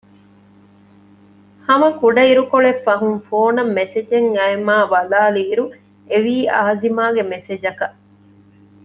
[1.65, 5.65] ހަމަ ކުޑައިރުކޮޅެއްގެ ފަހުން ފޯނަށް މެސެޖެއް އައިމާ ބަލައިލިއިރު
[6.09, 7.97] އެވީ އާޒިމާގެ މެސެޖަކަށް